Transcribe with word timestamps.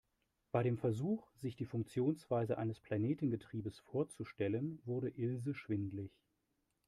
Bei 0.51 0.63
dem 0.63 0.79
Versuch, 0.79 1.29
sich 1.35 1.55
die 1.55 1.67
Funktionsweise 1.67 2.57
eines 2.57 2.79
Planetengetriebes 2.79 3.77
vorzustellen, 3.81 4.81
wurde 4.83 5.09
Ilse 5.11 5.53
schwindelig. 5.53 6.11